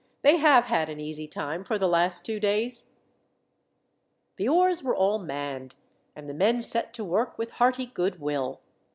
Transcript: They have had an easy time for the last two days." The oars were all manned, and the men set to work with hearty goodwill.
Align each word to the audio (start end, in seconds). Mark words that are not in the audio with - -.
They 0.23 0.37
have 0.37 0.63
had 0.65 0.89
an 0.89 0.99
easy 0.99 1.27
time 1.27 1.63
for 1.63 1.77
the 1.77 1.87
last 1.87 2.25
two 2.25 2.39
days." 2.39 2.91
The 4.37 4.47
oars 4.49 4.81
were 4.81 4.95
all 4.95 5.19
manned, 5.19 5.75
and 6.15 6.27
the 6.27 6.33
men 6.33 6.59
set 6.61 6.91
to 6.95 7.03
work 7.03 7.37
with 7.37 7.51
hearty 7.51 7.85
goodwill. 7.85 8.61